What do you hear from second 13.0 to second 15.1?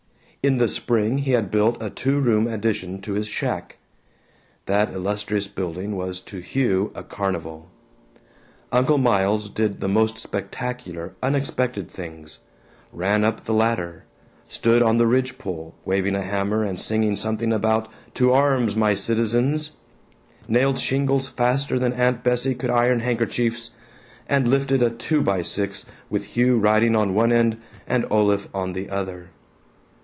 up the ladder; stood on the